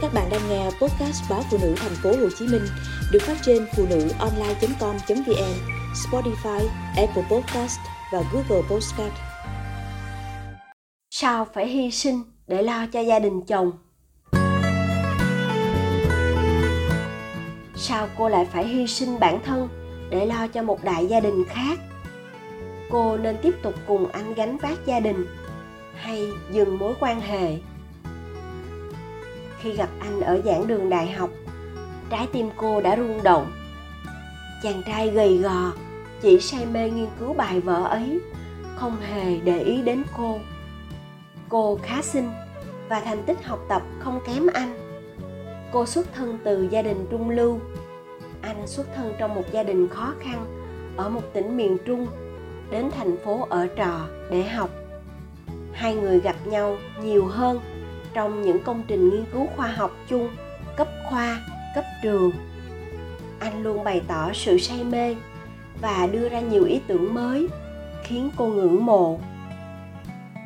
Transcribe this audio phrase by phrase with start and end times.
[0.00, 2.62] Các bạn đang nghe podcast báo phụ nữ thành phố Hồ Chí Minh
[3.12, 5.54] được phát trên phụ nữ online.com.vn,
[5.94, 7.78] Spotify, Apple Podcast
[8.12, 9.12] và Google Podcast.
[11.10, 13.72] Sao phải hy sinh để lo cho gia đình chồng?
[17.76, 19.68] Sao cô lại phải hy sinh bản thân
[20.10, 21.78] để lo cho một đại gia đình khác?
[22.90, 25.26] Cô nên tiếp tục cùng anh gánh vác gia đình
[25.94, 27.58] hay dừng mối quan hệ?
[29.60, 31.30] Khi gặp anh ở giảng đường đại học.
[32.10, 33.52] Trái tim cô đã rung động.
[34.62, 35.72] Chàng trai gầy gò,
[36.22, 38.20] chỉ say mê nghiên cứu bài vở ấy,
[38.76, 40.38] không hề để ý đến cô.
[41.48, 42.30] Cô khá xinh
[42.88, 44.74] và thành tích học tập không kém anh.
[45.72, 47.58] Cô xuất thân từ gia đình trung lưu.
[48.42, 50.46] Anh xuất thân trong một gia đình khó khăn
[50.96, 52.06] ở một tỉnh miền trung,
[52.70, 54.70] đến thành phố ở trò để học.
[55.72, 57.60] Hai người gặp nhau nhiều hơn
[58.14, 60.28] trong những công trình nghiên cứu khoa học chung,
[60.76, 61.40] cấp khoa,
[61.74, 62.32] cấp trường.
[63.38, 65.16] Anh luôn bày tỏ sự say mê
[65.80, 67.48] và đưa ra nhiều ý tưởng mới,
[68.02, 69.18] khiến cô ngưỡng mộ.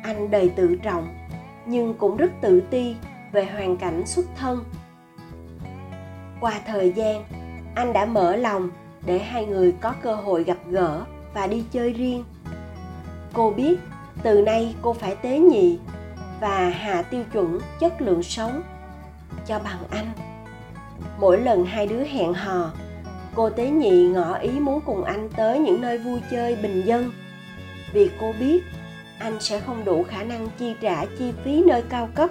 [0.03, 1.07] Anh đầy tự trọng,
[1.65, 2.95] nhưng cũng rất tự ti
[3.31, 4.63] về hoàn cảnh xuất thân.
[6.39, 7.23] Qua thời gian,
[7.75, 8.69] anh đã mở lòng
[9.05, 12.23] để hai người có cơ hội gặp gỡ và đi chơi riêng.
[13.33, 13.79] Cô biết
[14.23, 15.79] từ nay cô phải tế nhị
[16.43, 18.63] và hạ tiêu chuẩn chất lượng sống.
[19.47, 20.11] Cho bằng anh,
[21.19, 22.71] mỗi lần hai đứa hẹn hò,
[23.35, 27.11] cô tế nhị ngỏ ý muốn cùng anh tới những nơi vui chơi bình dân.
[27.93, 28.63] Vì cô biết,
[29.19, 32.29] anh sẽ không đủ khả năng chi trả chi phí nơi cao cấp.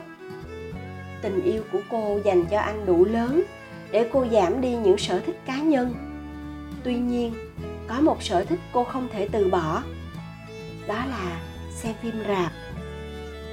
[1.23, 3.43] Tình yêu của cô dành cho anh đủ lớn
[3.91, 5.95] để cô giảm đi những sở thích cá nhân.
[6.85, 7.35] Tuy nhiên,
[7.89, 9.83] có một sở thích cô không thể từ bỏ,
[10.87, 11.41] đó là
[11.71, 12.53] xem phim rạp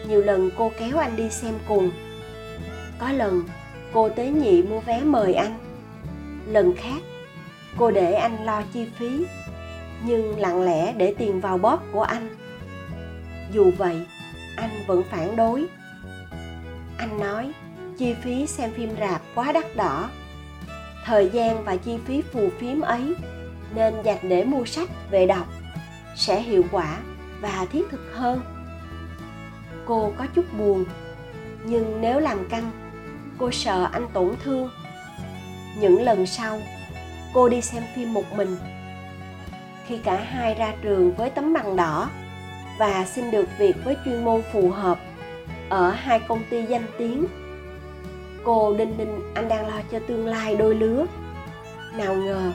[0.10, 1.92] nhiều lần cô kéo anh đi xem cùng.
[3.00, 3.44] Có lần,
[3.94, 5.58] cô tế nhị mua vé mời anh.
[6.48, 7.02] Lần khác,
[7.78, 9.26] cô để anh lo chi phí,
[10.04, 12.36] nhưng lặng lẽ để tiền vào bóp của anh.
[13.52, 14.06] Dù vậy,
[14.56, 15.66] anh vẫn phản đối.
[16.98, 17.52] Anh nói,
[17.98, 20.10] chi phí xem phim rạp quá đắt đỏ.
[21.06, 23.16] Thời gian và chi phí phù phiếm ấy,
[23.76, 25.48] nên dành để mua sách về đọc,
[26.16, 26.98] sẽ hiệu quả
[27.42, 28.59] và thiết thực hơn
[29.90, 30.86] cô có chút buồn.
[31.64, 32.72] Nhưng nếu làm căng,
[33.38, 34.70] cô sợ anh tổn thương.
[35.80, 36.62] Những lần sau,
[37.34, 38.56] cô đi xem phim một mình.
[39.88, 42.10] Khi cả hai ra trường với tấm bằng đỏ
[42.80, 45.00] và xin được việc với chuyên môn phù hợp
[45.70, 47.26] ở hai công ty danh tiếng,
[48.44, 51.06] cô đinh ninh anh đang lo cho tương lai đôi lứa.
[51.98, 52.52] Nào ngờ,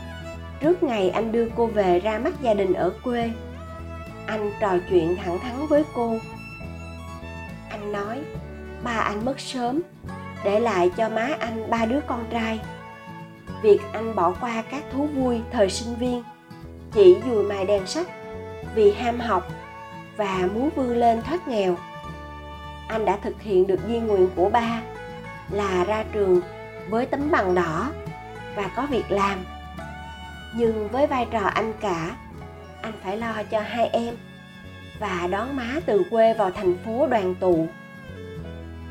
[0.61, 3.31] trước ngày anh đưa cô về ra mắt gia đình ở quê,
[4.27, 6.19] anh trò chuyện thẳng thắn với cô
[7.85, 8.21] anh nói,
[8.85, 9.81] ba anh mất sớm,
[10.45, 12.61] để lại cho má anh ba đứa con trai.
[13.63, 16.23] Việc anh bỏ qua các thú vui thời sinh viên
[16.93, 18.07] chỉ dùi mài đèn sách
[18.75, 19.49] vì ham học
[20.17, 21.77] và muốn vươn lên thoát nghèo.
[22.89, 24.83] Anh đã thực hiện được di nguyện của ba
[25.51, 26.41] là ra trường
[26.89, 27.91] với tấm bằng đỏ
[28.57, 29.45] và có việc làm.
[30.55, 32.17] Nhưng với vai trò anh cả,
[32.83, 34.15] anh phải lo cho hai em
[34.99, 37.69] và đón má từ quê vào thành phố đoàn tụ.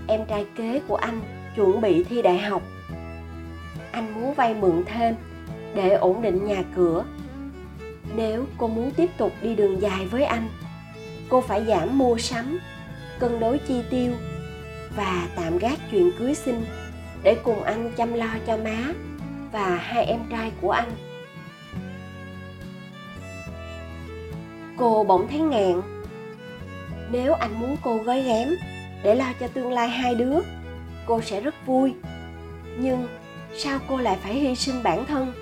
[0.07, 1.21] Em trai kế của anh
[1.55, 2.61] chuẩn bị thi đại học.
[3.91, 5.15] Anh muốn vay mượn thêm
[5.75, 7.03] để ổn định nhà cửa.
[8.15, 10.49] Nếu cô muốn tiếp tục đi đường dài với anh,
[11.29, 12.59] cô phải giảm mua sắm,
[13.19, 14.11] cân đối chi tiêu
[14.95, 16.65] và tạm gác chuyện cưới xin
[17.23, 18.93] để cùng anh chăm lo cho má
[19.51, 20.91] và hai em trai của anh.
[24.77, 25.81] Cô bỗng thấy ngạn
[27.11, 28.49] nếu anh muốn cô gói ghém
[29.03, 30.39] để lo cho tương lai hai đứa,
[31.05, 31.93] cô sẽ rất vui.
[32.77, 33.07] Nhưng
[33.57, 35.33] sao cô lại phải hy sinh bản thân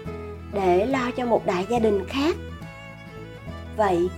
[0.54, 2.36] để lo cho một đại gia đình khác?
[3.78, 4.10] Vậy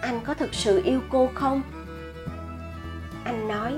[0.00, 1.62] anh có thực sự yêu cô không?
[3.24, 3.72] Anh nói,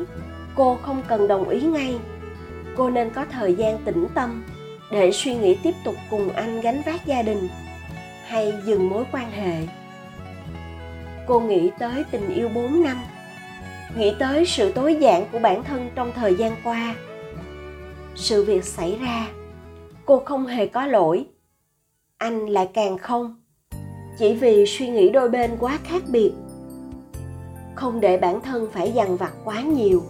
[0.54, 1.98] cô không cần đồng ý ngay.
[2.76, 4.44] Cô nên có thời gian tĩnh tâm
[4.90, 7.48] để suy nghĩ tiếp tục cùng anh gánh vác gia đình
[8.26, 9.66] hay dừng mối quan hệ
[11.28, 12.96] cô nghĩ tới tình yêu 4 năm,
[13.96, 16.94] nghĩ tới sự tối giản của bản thân trong thời gian qua.
[18.14, 19.28] Sự việc xảy ra,
[20.06, 21.26] cô không hề có lỗi.
[22.18, 23.42] Anh lại càng không,
[24.18, 26.32] chỉ vì suy nghĩ đôi bên quá khác biệt.
[27.74, 30.02] Không để bản thân phải dằn vặt quá nhiều,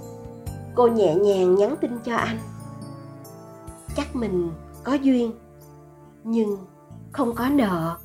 [0.74, 2.38] cô nhẹ nhàng nhắn tin cho anh.
[3.96, 4.50] Chắc mình
[4.84, 5.32] có duyên,
[6.24, 6.56] nhưng
[7.12, 7.96] không có nợ.